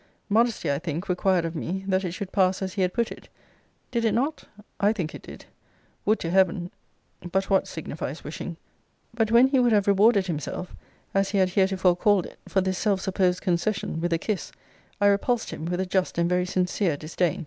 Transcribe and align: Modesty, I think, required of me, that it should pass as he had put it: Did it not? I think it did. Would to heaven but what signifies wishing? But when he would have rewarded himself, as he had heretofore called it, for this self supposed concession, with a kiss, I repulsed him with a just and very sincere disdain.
Modesty, 0.29 0.71
I 0.71 0.79
think, 0.79 1.07
required 1.07 1.45
of 1.45 1.55
me, 1.55 1.85
that 1.87 2.03
it 2.03 2.13
should 2.13 2.31
pass 2.31 2.63
as 2.63 2.73
he 2.73 2.81
had 2.81 2.91
put 2.91 3.11
it: 3.11 3.29
Did 3.91 4.03
it 4.03 4.13
not? 4.15 4.45
I 4.79 4.93
think 4.93 5.13
it 5.13 5.21
did. 5.21 5.45
Would 6.05 6.19
to 6.21 6.31
heaven 6.31 6.71
but 7.31 7.51
what 7.51 7.67
signifies 7.67 8.23
wishing? 8.23 8.57
But 9.13 9.29
when 9.29 9.49
he 9.49 9.59
would 9.59 9.73
have 9.73 9.85
rewarded 9.85 10.25
himself, 10.25 10.75
as 11.13 11.29
he 11.29 11.37
had 11.37 11.49
heretofore 11.51 11.95
called 11.97 12.25
it, 12.25 12.39
for 12.47 12.61
this 12.61 12.79
self 12.79 12.99
supposed 12.99 13.41
concession, 13.43 14.01
with 14.01 14.11
a 14.11 14.17
kiss, 14.17 14.51
I 14.99 15.05
repulsed 15.05 15.51
him 15.51 15.65
with 15.65 15.79
a 15.79 15.85
just 15.85 16.17
and 16.17 16.27
very 16.27 16.47
sincere 16.47 16.97
disdain. 16.97 17.39